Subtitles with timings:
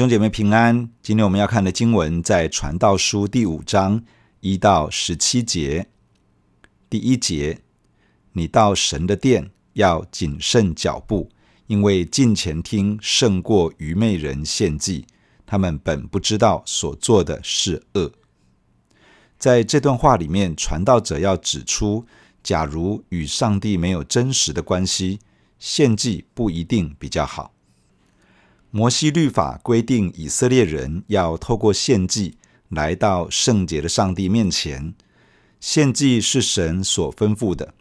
[0.00, 0.88] 兄姐妹平安。
[1.02, 4.02] 今天我们要看的经文在《传道书》第五章
[4.40, 5.88] 一到十七节。
[6.88, 7.60] 第一节：
[8.32, 11.28] 你到神的殿要谨慎脚步，
[11.66, 15.04] 因为近前听胜过愚昧人献祭。
[15.44, 18.10] 他们本不知道所做的是恶。
[19.38, 22.06] 在这段话里面，传道者要指出，
[22.42, 25.18] 假如与上帝没有真实的关系，
[25.58, 27.52] 献祭不一定比较好。
[28.72, 32.36] 摩西律法规定，以色列人要透过献祭
[32.68, 34.94] 来到圣洁的上帝面前。
[35.58, 37.74] 献祭是神所吩咐的，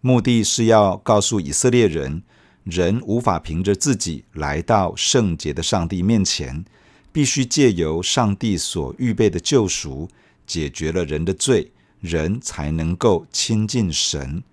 [0.00, 2.22] 目的是要告诉以色列人，
[2.62, 6.64] 人无法凭着自己来到圣洁的上帝面前，
[7.10, 10.08] 必须借由上帝所预备的救赎，
[10.46, 14.44] 解决了人的罪，人才能够亲近神，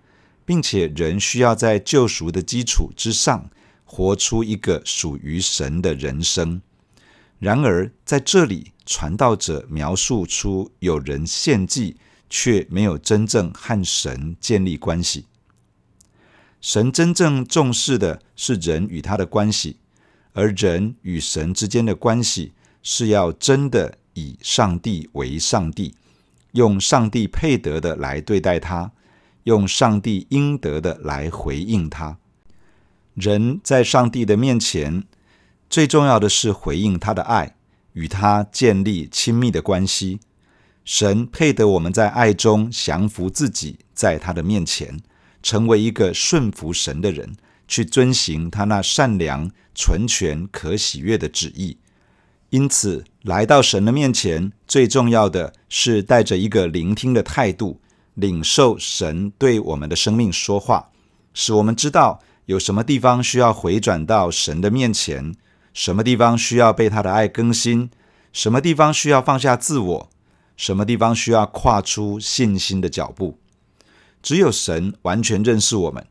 [0.44, 3.48] 并且人需要在救赎的基础之上。
[3.94, 6.60] 活出一个属于神的人生。
[7.38, 11.96] 然而，在这里，传道者描述出有人献祭，
[12.28, 15.26] 却没有真正和神建立关系。
[16.60, 19.76] 神真正重视的是人与他的关系，
[20.32, 25.94] 而人与神之间的关系是要真的以上帝为上帝，
[26.50, 28.90] 用上帝配得的来对待他，
[29.44, 32.18] 用上帝应得的来回应他。
[33.14, 35.04] 人在上帝的面前，
[35.70, 37.54] 最重要的是回应他的爱，
[37.92, 40.18] 与他建立亲密的关系。
[40.84, 45.00] 神配得我们在爱中降服自己，在他的面前
[45.42, 47.36] 成为一个顺服神的人，
[47.68, 51.78] 去遵行他那善良、纯全、可喜悦的旨意。
[52.50, 57.80] 因此，来到神的面前，最重要的是带着一个聆听的态度，
[58.14, 60.90] 领受神对我们的生命说话，
[61.32, 62.20] 使我们知道。
[62.46, 65.34] 有什么地方需要回转到神的面前？
[65.72, 67.90] 什么地方需要被他的爱更新？
[68.32, 70.10] 什么地方需要放下自我？
[70.56, 73.38] 什么地方需要跨出信心的脚步？
[74.22, 76.06] 只有神完全认识我们，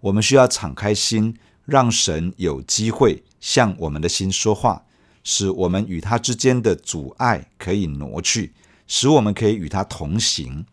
[0.00, 4.84] 我们需要敞开心，让神有机会向我们的心说话，
[5.22, 8.52] 使我们与他之间的阻碍可以挪去，
[8.88, 10.66] 使我们可以与他同行。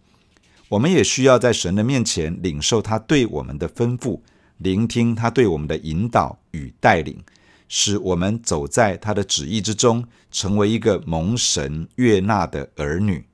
[0.70, 4.20] 我们也需要在神的面前领受他对我们的吩咐。
[4.64, 7.22] 聆听他对我们的引导与带领，
[7.68, 13.26] 使我们走在他的旨意之中，成为一个蒙神悦纳的儿女。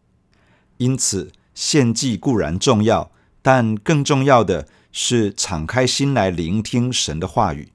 [0.77, 3.11] 因此，献祭固然重要，
[3.43, 7.71] 但更重要的是敞开心来聆听神的话语。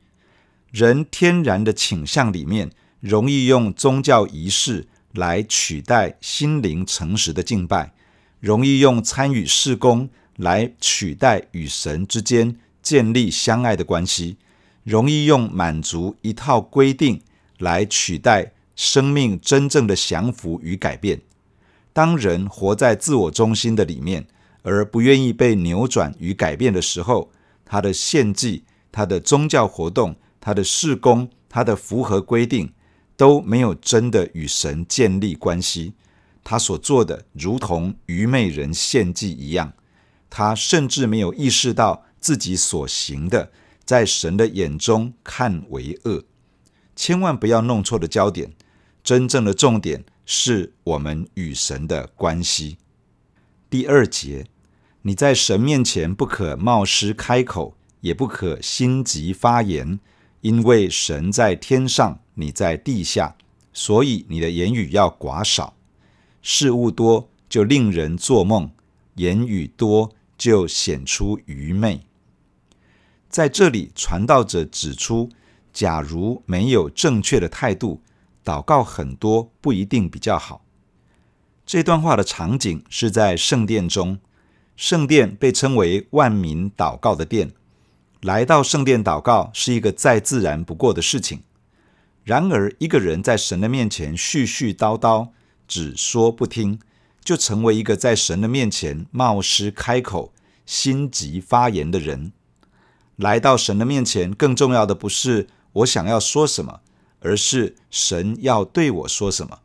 [0.73, 7.93] 人天然的倾向里面，容易用宗教仪式来取代心灵诚实的敬拜，
[8.41, 12.57] 容易用参与事工来取代与神之间。
[12.85, 14.37] 建立相爱的关系，
[14.85, 17.23] 容易用满足一套规定
[17.59, 21.23] 来取代生命真正的降服与改变。
[21.95, 24.27] 当人活在自我中心的里面，
[24.63, 27.31] 而不愿意被扭转与改变的时候，
[27.65, 32.73] 他的献祭、他的宗教活动、他的事工、他的符合规定，
[33.17, 35.95] 都没有真的与神建立关系。
[36.43, 39.73] 他所做的，如同愚昧人献祭一样，
[40.29, 42.05] 他甚至没有意识到。
[42.25, 43.53] 自己所行的，
[43.85, 46.25] 在神的眼中看为恶，
[46.97, 48.55] 千万不要弄错了焦点。
[49.03, 52.79] 真正的重点是我们与神的关系。
[53.69, 54.47] 第二节，
[55.03, 60.01] 你在神面前不可冒失开口，也不可心急发言，
[60.41, 63.37] 因为神在天上，你在地下，
[63.75, 65.77] 所以你的言语要寡少。
[66.41, 68.71] 事物多就令人做梦，
[69.17, 72.01] 言语多就显出愚昧。
[73.35, 75.29] 在这里，传道者指出，
[75.73, 78.01] 假如没有正确的态度，
[78.45, 80.65] 祷告很多不一定比较好。
[81.67, 84.21] 这段话的场景是在圣殿中，
[84.77, 87.51] 圣殿被称为万民祷告的殿。
[88.21, 91.43] 来到圣殿祷告是一个再自然不过的事情。
[92.23, 95.31] 然而，一个人在神的面前絮絮叨叨，
[95.67, 96.79] 只说不听，
[97.25, 100.33] 就成为一个在神的面前冒失开口、
[100.65, 102.31] 心急发言的人。
[103.17, 106.81] 来到神的面前，更重要的不是我想要说什么，
[107.21, 109.59] 而是神要对我说什么；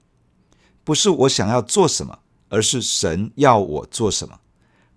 [0.84, 2.20] 不是我想要做什么，
[2.50, 4.40] 而是神要我做什么；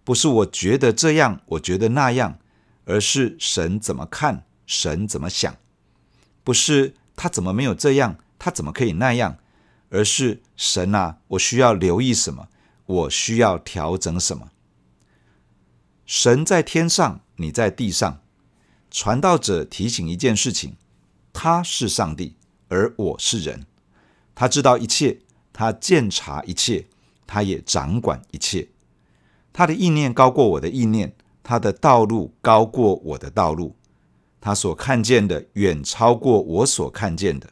[0.04, 2.38] 不是我觉得这样，我觉得那样，
[2.84, 5.54] 而是神怎么看，神怎么想；
[6.44, 9.38] 不是他怎么没有这样，他怎么可以那样，
[9.90, 12.49] 而是神啊，我需要留意什么，
[12.87, 14.50] 我需要调整什么。
[16.04, 18.21] 神在天上，你在地上。
[18.92, 20.76] 传道者提醒一件事情：
[21.32, 22.36] 他是上帝，
[22.68, 23.64] 而我是人。
[24.34, 26.88] 他知道一切，他鉴察一切，
[27.26, 28.68] 他也掌管一切。
[29.50, 33.76] 他的意念高过我的意念，他的道路高过我的道路，
[34.42, 37.48] 他所看见的远超过我所看见的，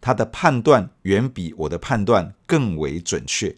[0.00, 3.54] 他的判断远比我的判断更为准确。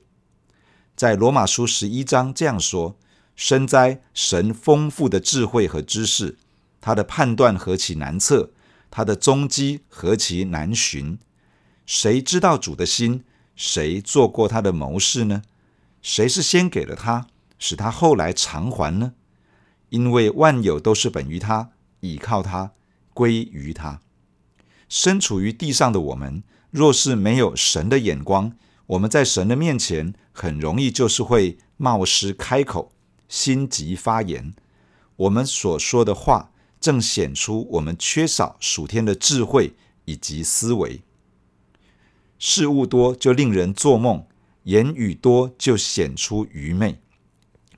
[0.96, 2.96] 在罗马书十一章这样说
[3.36, 6.38] ：“深哉，神丰富的智慧和知识，
[6.84, 8.50] 他的判断何其难测，
[8.90, 11.18] 他的踪迹何其难寻。
[11.86, 13.24] 谁知道主的心？
[13.56, 15.40] 谁做过他的谋士呢？
[16.02, 17.26] 谁是先给了他，
[17.58, 19.14] 使他后来偿还呢？
[19.88, 21.70] 因为万有都是本于他，
[22.00, 22.72] 倚靠他，
[23.14, 24.02] 归于他。
[24.86, 28.52] 身处于地上的我们，若是没有神的眼光，
[28.88, 32.92] 我们在神的面前，很容易就是会冒失开口，
[33.26, 34.52] 心急发言。
[35.16, 36.50] 我们所说的话，
[36.84, 39.72] 正显出我们缺少属天的智慧
[40.04, 41.00] 以及思维。
[42.38, 44.26] 事物多就令人做梦，
[44.64, 47.00] 言语多就显出愚昧。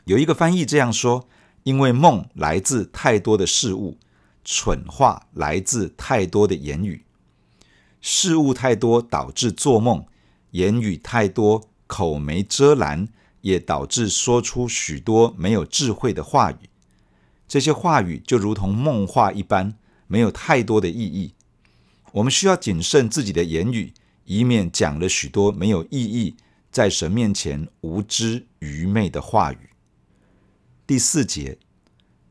[0.07, 1.29] 有一个翻译这样说：
[1.63, 3.97] 因为梦来自太多的事物，
[4.45, 7.05] 蠢话来自太多的言语。
[8.01, 10.05] 事物太多导致做梦。
[10.51, 13.07] 言语太多，口没遮拦，
[13.43, 16.57] 也导致说出许多没有智慧的话语。
[17.49, 19.75] 这些话语就如同梦话一般，
[20.07, 21.35] 没有太多的意义。
[22.13, 23.93] 我们需要谨慎自己的言语，
[24.25, 26.37] 以免讲了许多没有意义，
[26.71, 29.59] 在神面前无知愚昧的话语。
[30.87, 31.59] 第四节，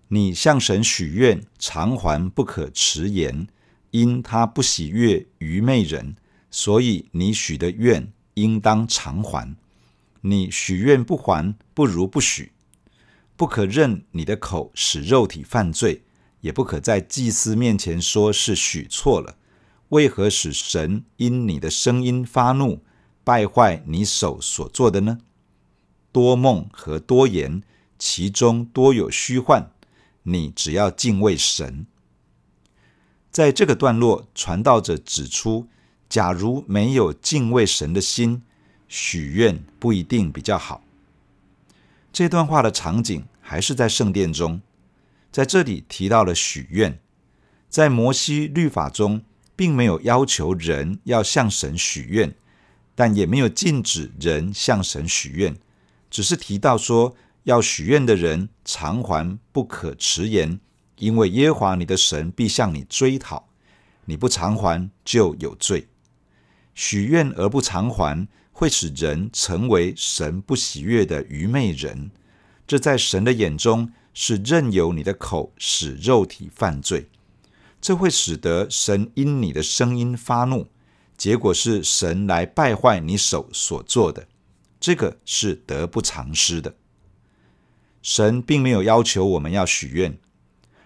[0.07, 3.47] 你向神许愿，偿还不可迟延，
[3.91, 6.15] 因他不喜悦愚昧人。
[6.50, 9.57] 所以你许的愿应当偿还，
[10.21, 12.53] 你许愿不还，不如不许。
[13.35, 16.03] 不可任你的口使肉体犯罪，
[16.41, 19.37] 也不可在祭司面前说是许错了。
[19.89, 22.83] 为何使神因你的声音发怒，
[23.23, 25.19] 败坏你手所做的呢？
[26.11, 27.61] 多梦和多言，
[27.99, 29.71] 其中多有虚幻。
[30.23, 31.85] 你只要敬畏神。
[33.31, 35.67] 在这个段落，传道者指出。
[36.07, 38.43] 假如没有敬畏神的心，
[38.88, 40.84] 许愿不一定比较好。
[42.15, 44.62] 这段话的场景还是在圣殿中，
[45.33, 46.97] 在这里提到了许愿。
[47.67, 52.33] 在摩西律法中，并没有要求人要向神许愿，
[52.95, 55.57] 但也没有禁止人向神许愿，
[56.09, 60.62] 只是提到说要许愿的人偿还不可迟延，
[61.00, 63.50] 因为耶和华你的神必向你追讨，
[64.06, 65.89] 你不偿还就有罪。
[66.73, 68.25] 许愿而不偿还，
[68.57, 72.09] 会使人成为神不喜悦的愚昧人。
[72.65, 77.09] 这在神的眼中是任由你的口使肉体犯罪。
[77.81, 80.67] 这会使得神因你的声音发怒，
[81.17, 84.25] 结果是神来败坏你手所做的。
[84.79, 86.75] 这个是得不偿失的。
[88.01, 90.17] 神并没有要求我们要许愿，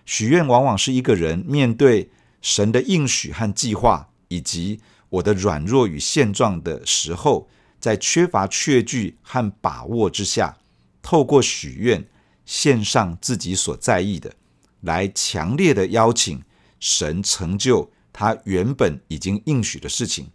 [0.07, 2.10] 许愿往往是一个人面对
[2.42, 4.80] 神的应许和计划，以及
[5.10, 7.47] 我的软弱与现状的时候，
[7.80, 10.57] 在缺乏确据和把握之下，
[11.02, 12.06] 透过许愿
[12.45, 14.33] 献上自己所在意的，
[14.81, 16.42] 来强烈的邀请
[16.80, 20.28] 神成就他原本已经应许的事情，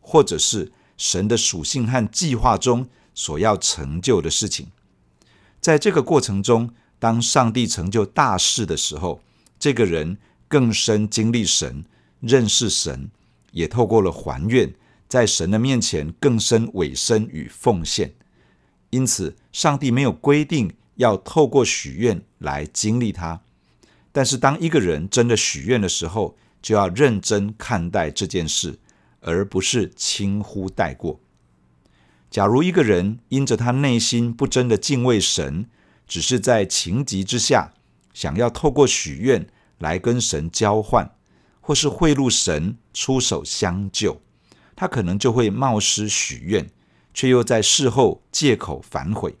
[0.00, 4.68] 或者是神的属性和计划中所要成就的事情。
[5.60, 9.22] 在这个过程中，当上帝成就大事的时候，
[9.58, 10.16] 这个人
[10.46, 11.84] 更深经历神，
[12.20, 13.10] 认识神。
[13.52, 14.72] 也透过了还愿，
[15.12, 18.14] 在神的面前更深委身与奉献。
[18.88, 23.42] 因此，上帝没有规定要透过许愿来经历他。
[24.10, 28.78] 但是，当一个人真的许愿的时候，就要认真看待这件事，
[29.20, 31.20] 而不是轻忽带过。
[32.30, 35.66] 假如一个人因着他内心不真的敬畏神，
[36.06, 37.74] 只是在情急之下
[38.14, 41.14] 想要透过许愿来跟神交换。
[41.60, 44.20] 或是贿赂神出手相救，
[44.74, 46.70] 他可能就会冒失许愿，
[47.12, 49.36] 却又在事后借口反悔。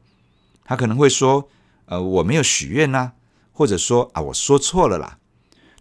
[0.64, 1.48] 他可能会说
[1.86, 3.12] ：“呃，我没有许愿呐。”
[3.52, 5.18] 或者说：“啊，我说错了啦。”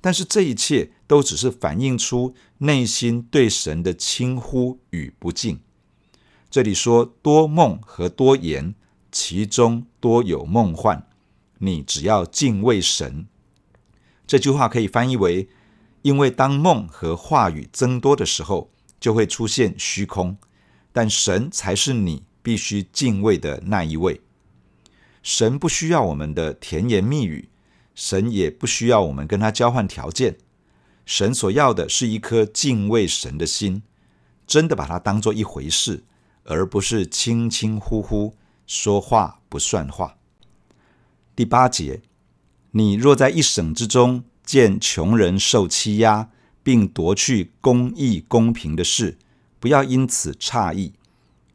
[0.02, 5.60] 但是这一切都只是反映出内心对神的轻忽与不敬。
[6.50, 8.76] 这里说多梦和多言，
[9.12, 11.08] 其中多有梦幻。
[11.60, 13.28] 你只要敬畏神。
[14.26, 15.50] 这句话可以翻译为。
[16.04, 20.38] 因为当梦和话语增多的时候，就会出现虚空，
[20.94, 24.22] 但神才是你必须敬畏的那一位。
[25.22, 27.50] 神不需要我们的甜言蜜语，
[27.94, 30.38] 神也不需要我们跟他交换条件。
[31.06, 33.84] 神所要的是一颗敬畏神的心。
[34.48, 36.04] 真的把它当做一回事，
[36.44, 38.36] 而不是轻轻忽忽
[38.68, 40.18] 说话不算话。
[41.34, 42.02] 第八节，
[42.72, 46.32] 你若在一省之中见穷人受欺压，
[46.64, 49.18] 并夺去公义公平的事，
[49.60, 50.94] 不要因此诧异，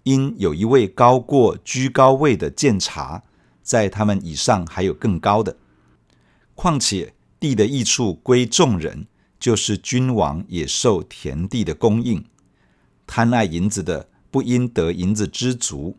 [0.02, 3.22] 因有一位高过居高位的鉴察，
[3.62, 5.56] 在他们以上还有更高的。
[6.54, 9.06] 况且地的益处归众人，
[9.38, 12.24] 就是君王也受田地的供应。
[13.06, 15.96] 贪爱银子的不因得银子知足，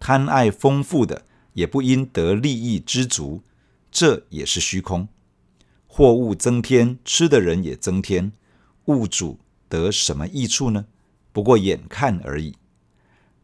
[0.00, 3.42] 贪爱丰富的也不因得利益知足，
[3.90, 5.06] 这也是虚空。
[5.94, 8.32] 货物增添，吃的人也增添，
[8.86, 10.86] 物主得什么益处呢？
[11.34, 12.54] 不过眼看而已。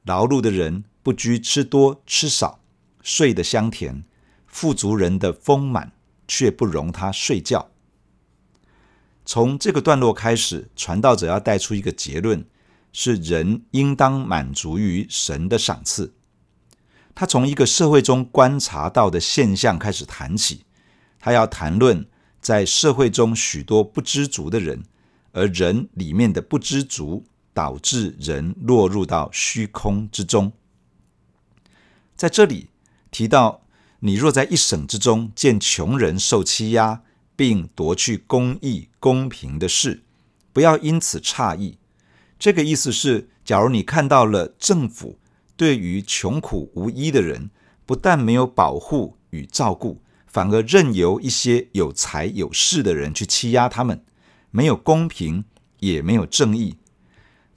[0.05, 2.61] 劳碌的人不拘吃多吃少，
[3.03, 4.03] 睡得香甜；
[4.47, 5.93] 富足人的丰满
[6.27, 7.71] 却不容他睡觉。
[9.27, 12.47] 从这个段落开始，传道者要带出一个结论：
[12.95, 16.15] 是人应当满足于神的赏赐。
[17.15, 20.65] 他从一个社会中观察到的现象开始谈起，
[21.21, 22.09] 他要谈论
[22.41, 24.85] 在社会中许多不知足的人，
[25.33, 30.53] 而人里面的不知足导致人落入到虚空之中。
[32.17, 32.69] 在这里
[33.11, 33.63] 提到，
[34.01, 37.03] 你若在一省之中见穷人受欺压，
[37.35, 40.03] 并夺去公义公平的事，
[40.53, 41.79] 不要因此诧异。
[42.39, 45.19] 这个意思是，假如你看到了政府
[45.57, 47.51] 对于穷苦无依的人，
[47.85, 54.05] 不但没有保护与照顾，反而任由一些有财有势的人去欺压他们，
[54.51, 55.45] 没有公平，
[55.81, 56.77] 也没有正义。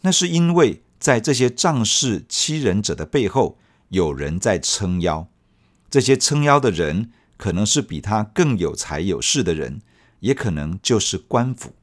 [0.02, 3.58] 那是因为在这些仗势欺人者的背后，
[3.90, 5.28] 有人在撑腰。
[5.90, 9.82] 这些撑腰的人，可能是比他更有财有势的人，
[10.22, 11.76] 也可能就是官府。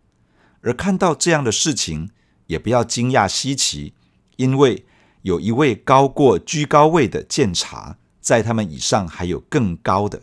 [0.62, 2.10] 而看到这样的事情，
[2.46, 3.92] 也不要惊讶稀奇，
[4.36, 4.86] 因为
[5.22, 10.22] 有一位高过居高位的监察，在他们以上还有更高的。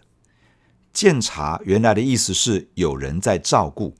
[0.96, 3.94] 鉴察原来的意思是有人在照顾，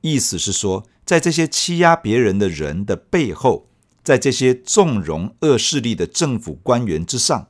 [0.00, 3.68] 意思是说，在这些欺压别人的人的背后，
[4.02, 7.48] 在这些纵容恶势力的政府官员之上。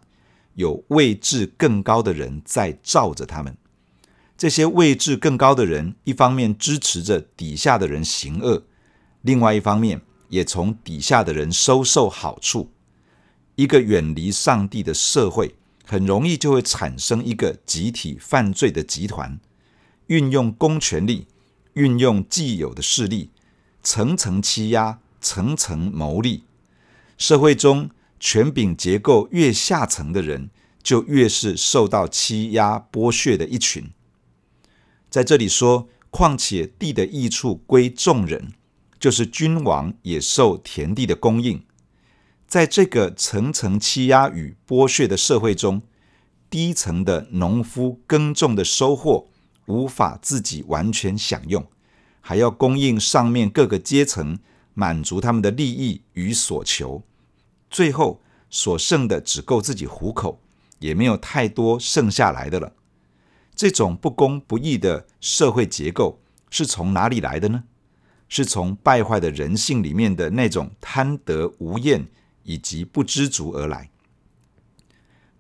[0.55, 3.57] 有位置更高的人在罩着他们，
[4.37, 8.65] 这些位置更高的人，一方面支持着底下的人行恶，
[9.23, 12.73] 另外一方面也从底下的人收受好处。
[13.55, 15.55] 一个远离上帝的社会，
[15.91, 19.41] 很容易就会产生一个集体犯罪的集团，
[20.09, 21.27] 运用公权力，
[21.73, 23.31] 运用既有的势力，
[23.83, 26.45] 层层欺压，层层牟利，
[27.17, 27.91] 社会中。
[28.21, 30.51] 权柄结构越下层的人，
[30.83, 33.93] 就越是受到欺压剥削的一群。
[35.09, 38.55] 在这里说，况且地的益处归众人，
[38.99, 41.63] 就是君王也受田地的供应。
[42.49, 45.83] 在这个层层欺压与剥削的社会中，
[46.49, 49.29] 低层的农夫耕种的收获
[49.67, 51.67] 无法自己完全享用，
[52.23, 54.39] 还要供应上面各个阶层，
[54.73, 57.03] 满足他们的利益与所求。
[57.69, 60.41] 最后所剩的只够自己糊口，
[60.79, 62.73] 也没有太多剩下来的了。
[63.55, 67.65] 这种不公不义的社会结构是从哪里来的呢？
[68.31, 72.09] 是从败坏的人性里面的那种贪得无厌
[72.49, 73.91] 以及不知足而来。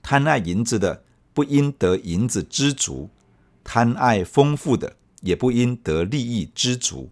[0.03, 3.09] 贪爱银子的不因得银子知足，
[3.65, 7.11] 贪爱丰富的也不因得利益知足。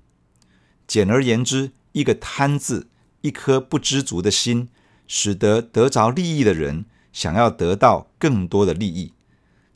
[0.87, 2.89] 简而言之，一个贪字，
[3.23, 4.69] 一颗不知足的心。
[5.09, 9.13] 使得得着利益的人想要得到更多的利益，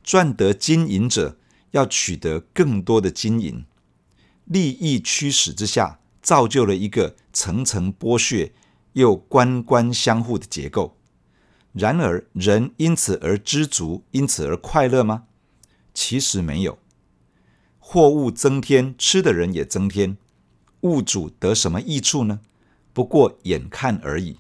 [0.02, 1.38] 赚得金银者
[1.70, 3.64] 要取得更多的金银，
[4.44, 8.52] 利益驱使之下，造就了一个层层剥削
[8.94, 10.96] 又官官相护的结构。
[11.72, 15.24] 然而，人因此而知足，因此而快乐吗？
[15.94, 16.78] 其实没有。
[17.78, 20.16] 货物增添，吃的人也增添，
[20.80, 22.40] 物主得什么益处呢？
[22.92, 24.38] 不过眼看而已。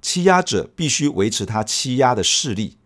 [0.00, 2.76] 欺压者必须维持他欺压的势力，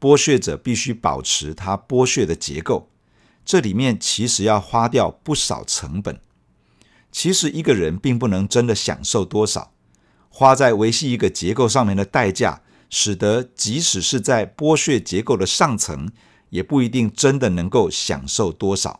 [0.00, 2.88] 剥削者必须保持他剥削的结构。
[3.44, 6.18] 这里面其实要花掉不少成本。
[7.12, 9.73] 其实一个人并不能真的享受多少，
[10.36, 16.10] 花在维系一个结构上面的代价，使得即使是在剥削结构的上层，
[16.50, 18.98] 也不一定真的能够享受多少。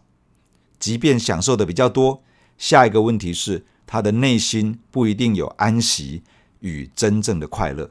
[0.78, 2.22] 即便享受的比较多，
[2.56, 6.22] 下一个问题是他的内心不一定有安息。
[6.60, 7.90] 与真正的快乐，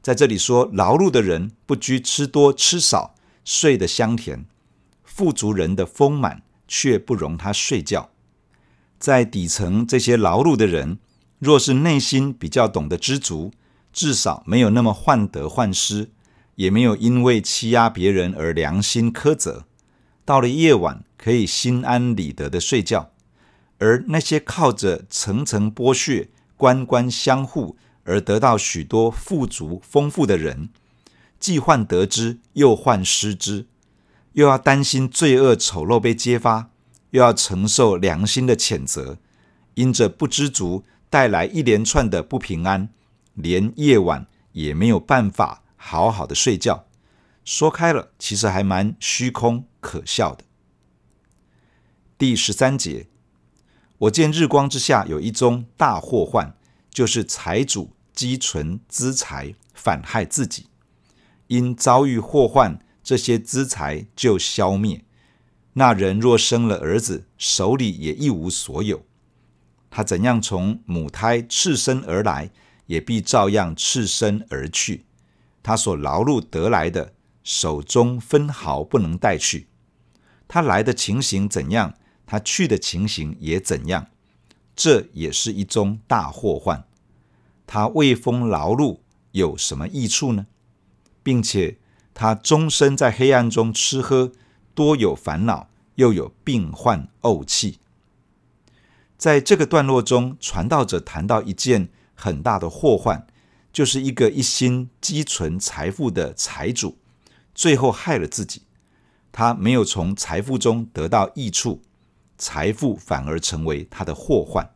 [0.00, 4.46] 在这里说，劳碌的人不拘吃多吃少，睡得香甜；
[5.02, 8.08] 富足人的丰满却不容他睡觉。
[8.98, 10.98] 在底层这些劳碌的人，
[11.42, 13.50] 若是内心比较懂得知足，
[13.92, 16.12] 至少没有那么患得患失，
[16.54, 19.64] 也没有因为欺压别人而良心苛责。
[20.24, 23.10] 到了夜晚，可以心安理得的睡觉。
[23.80, 30.68] 而那些靠着层层剥削、官官相护而得到许多富足丰富的人，
[31.40, 33.66] 既患得之，又患失之，
[34.34, 36.70] 又要担心罪恶丑陋被揭发，
[37.10, 39.18] 又要承受良心的谴责，
[39.74, 42.88] 因着不知足带来一连串的不平安，
[43.34, 46.86] 连夜晚也没有办法好好的睡觉。
[47.44, 50.42] 说开了，其实还蛮虚空可笑的。
[52.16, 53.08] 第十三节。
[53.98, 56.54] 我见日光之下有一宗大祸患，
[56.88, 60.68] 就是财主积存资财，反害自己。
[61.48, 65.04] 因遭遇祸患，这些资财就消灭。
[65.74, 69.04] 那人若生了儿子，手里也一无所有。
[69.94, 72.50] 他怎样从母胎赤身而来，
[72.86, 75.04] 也必照样赤身而去。
[75.62, 77.12] 他所劳碌得来的，
[77.44, 79.68] 手中分毫不能带去。
[80.48, 81.92] 他来的情形怎样？
[82.24, 84.06] 他去的情形也怎样？
[84.74, 86.84] 这也是一宗大祸患。
[87.66, 89.00] 他为风劳碌
[89.32, 90.46] 有什么益处呢？
[91.22, 91.76] 并且
[92.14, 94.32] 他终身在黑暗中吃喝，
[94.74, 97.80] 多有烦恼，又有病患怄气。
[99.22, 103.24] 在这个段落中，传道者谈到一件很大的祸患，
[103.72, 106.98] 就是一个一心积存财富的财主，
[107.54, 108.62] 最后害了自己。
[109.30, 111.82] 他没有从财富中得到益处。
[112.36, 114.68] 财富反而成为他的祸患。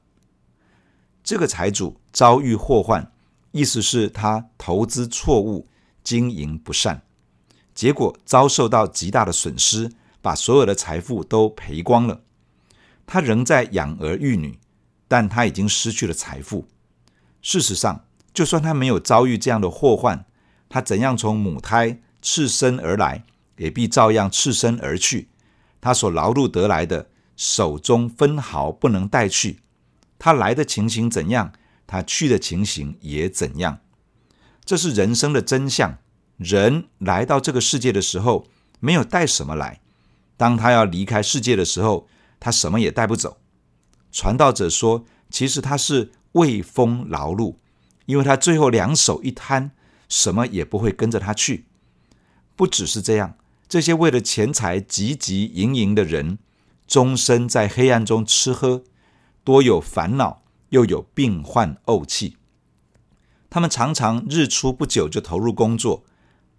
[1.25, 3.11] 这个财主遭遇祸患，
[3.50, 5.67] 意思是他投资错误，
[6.04, 7.02] 经营不善，
[7.75, 9.91] 结果遭受到极大的损失，
[10.23, 12.21] 把所有的财富都赔光了。
[13.06, 14.58] 他仍在养儿育女，
[15.06, 16.66] 但他已经失去了财富。
[17.40, 20.26] 事实上，就算他没有遭遇这样的祸患，
[20.69, 23.25] 他怎样从母胎赤身而来，
[23.56, 25.28] 也必照样赤身而去。
[25.80, 27.10] 他所劳碌得来的。
[27.38, 29.60] 手中分毫不能带去，
[30.19, 31.52] 他来的情形怎样，
[31.86, 33.80] 他去的情形也怎样。
[34.64, 35.99] 这是人生的真相。
[36.38, 38.47] 人来到这个世界的时候，
[38.80, 39.80] 没有带什么来；
[40.38, 42.08] 当他要离开世界的时候，
[42.47, 43.39] 他什么也带不走。
[44.13, 47.56] 传道者说，其实他是为风劳碌，
[48.04, 49.73] 因为他最后两手一摊，
[50.09, 51.65] 什么也不会跟着他去。
[52.54, 53.37] 不只是这样，
[53.69, 56.39] 这些为了钱财汲汲营营的人。
[56.87, 58.85] 终身在黑暗中吃喝，
[59.43, 62.37] 多有烦恼，又有病患怄气。
[63.50, 66.04] 他们常常日出不久就投入工作，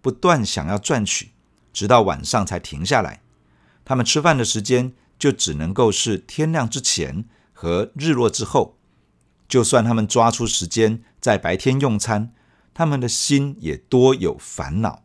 [0.02, 1.32] 不断想要赚取，
[1.71, 3.21] 直到晚上才停下来。
[3.86, 8.77] 他们吃饭的时间就只能够是天亮之前和日落之后。
[9.47, 12.34] 就算他们抓出时间在白天用餐，
[12.73, 15.03] 他们的心也多有烦恼，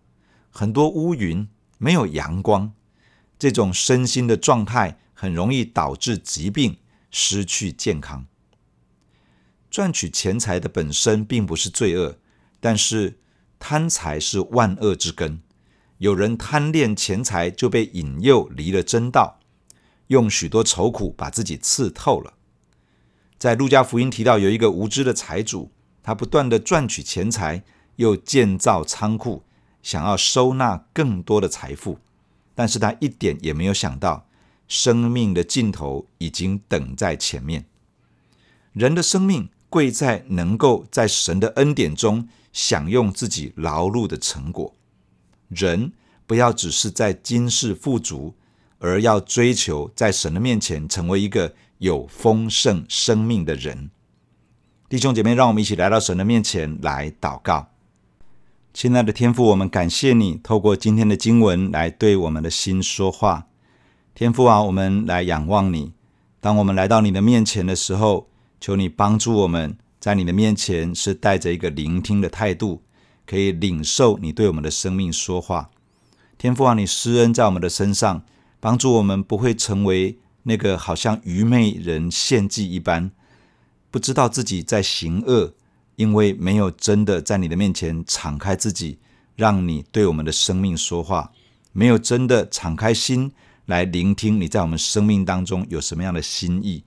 [0.51, 1.49] 很多乌云，
[1.79, 2.73] 没有阳光。
[3.39, 4.99] 这种身心的状态。
[5.15, 8.27] 很容易导致疾病，失去健康。
[9.71, 12.19] 赚取钱财的本身并不是罪恶，
[12.59, 13.21] 但是
[13.61, 15.41] 贪财是万恶之根。
[15.99, 19.39] 有人贪恋钱财，就被引诱离了真道，
[20.09, 22.35] 用许多愁苦把自己刺透了。
[23.39, 25.71] 在路加福音提到，有一个无知的财主，
[26.03, 27.65] 他不断地赚取钱财，
[27.97, 29.43] 又建造仓库，
[29.83, 31.99] 想要收纳更多的财富，
[32.55, 34.27] 但是他一点也没有想到。
[34.69, 37.67] 生命的尽头已经等在前面。
[38.73, 44.75] 人的生命贵在能够在神的恩典中享用自己劳碌的成果。
[45.49, 45.93] 人
[46.27, 48.35] 不要只是在今世富足，
[48.83, 53.91] 而要追求在神的面前成为一个有丰盛生命的人。
[54.89, 57.69] 弟兄姐妹，让我们一起来到神的面前来祷告。
[58.75, 63.47] 亲爱的天父，我们感谢你透过今天的经文来对我们的心说话。
[64.15, 65.93] 天父啊，我们来仰望你。
[66.41, 68.29] 当我们来到你的面前的时候，
[68.61, 72.83] 求你帮助我们，在你的面前是带着一个聆听的态度，
[73.25, 75.71] 可以领受你对我们的生命说话。
[76.37, 78.25] 天父啊，你施恩在我们的身上，
[78.63, 83.11] 帮助我们不会成为那个好像愚昧人献祭一般，
[83.91, 85.53] 不知道自己在行恶，
[85.97, 89.01] 因为没有真的在你的面前敞开自己，
[89.35, 91.33] 让你对我们的生命说话，
[91.73, 93.33] 没有真的敞开心。
[93.67, 96.85] 来聆听你在我们生命当中有什么样的心意，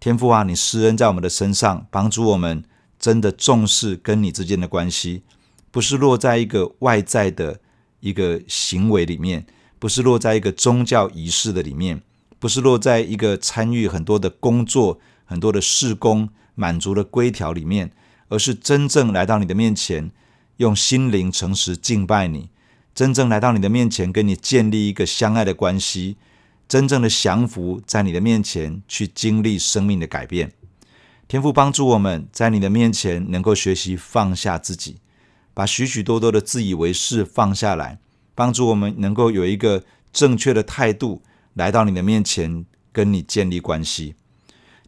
[0.00, 2.64] 天父啊，你施恩在我们的身上，帮助我们
[2.98, 5.22] 真的重视跟你之间的关系，
[5.70, 7.60] 不是落在一个外在的
[8.00, 9.46] 一个行为里面，
[9.78, 12.02] 不是落在一个宗教仪式的里面，
[12.38, 17.92] 不是落在一个参与很多的工作、很多的事工、满足的规条里面，
[18.28, 20.10] 而是真正来到你的面前，
[20.56, 22.48] 用心灵诚实敬拜你，
[22.94, 26.16] 真正来到你的面前，跟你建立一个相爱的关系，
[26.66, 30.52] 真正的降服在你的面前，去经历生命的改变。
[31.28, 34.96] 天父帮助我们在你的面前能够学习放下自己，
[35.52, 37.98] 把许许多多的自以为是放下来，
[38.36, 41.22] 帮助我们能够有一个正确的态度
[41.54, 44.14] 来到你的面前，跟你建立关系。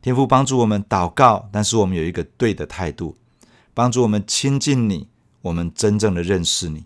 [0.01, 3.17] 天父帮助我们祷告，但是我们有一个对的态度，
[3.75, 5.09] 帮助我们亲近你，
[5.43, 6.85] 我们真正的认识你。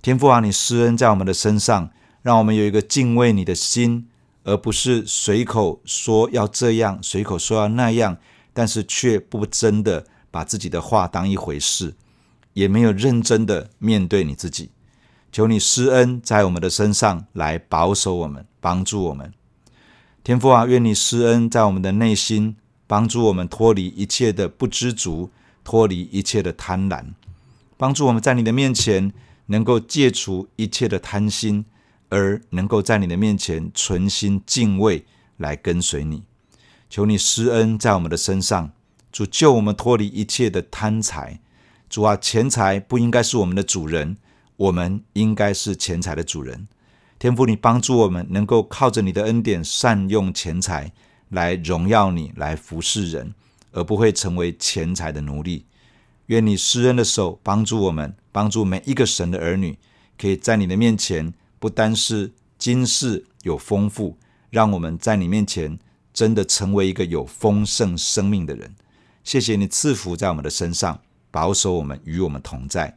[0.00, 1.90] 天父啊，你施恩在我们的身上，
[2.22, 4.06] 让我们有一个敬畏你的心，
[4.44, 8.16] 而不是随口说要这样，随口说要那样。
[8.52, 11.94] 但是却不真的把自己的话当一回事，
[12.54, 14.70] 也没有认真的面对你自己。
[15.36, 19.34] 求你施恩在我们的身上来保守我们，帮助我们。
[20.24, 25.28] 天父啊，愿你施恩在我们的内心，帮助我们脱离一切的不知足，
[25.62, 27.08] 脱离一切的贪婪，
[27.76, 29.12] 帮助我们在你的面前
[29.48, 31.66] 能够戒除一切的贪心，
[32.08, 35.04] 而能够在你的面前存心敬畏
[35.36, 36.22] 来跟随你。
[36.88, 38.70] 求你施恩在我们的身上，
[39.12, 41.40] 主救我们脱离一切的贪财。
[41.90, 44.16] 主啊，钱财不应该是我们的主人，
[44.56, 46.68] 我们应该是钱财的主人。
[47.18, 50.92] 天父，你帮助我们能够靠着你的恩典善用钱财，
[51.28, 53.34] 来荣耀你，来服侍人，
[53.72, 55.66] 而不会成为钱财的奴隶。
[56.26, 59.78] 愿你施恩的手帮助我们，帮助每一个神的儿女，
[60.18, 64.18] 可以在你的面前不单是今世有丰富，
[64.50, 65.78] 让我们在你面前。
[66.16, 68.74] 真的成为一个有丰盛生命的人，
[69.22, 70.98] 谢谢你赐福在我们的身上，
[71.30, 72.96] 保守我们与我们同在，